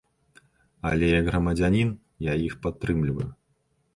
Але 0.89 1.09
як 1.09 1.25
грамадзянін 1.31 1.91
я 2.31 2.37
іх 2.47 2.57
падтрымліваю. 2.63 3.29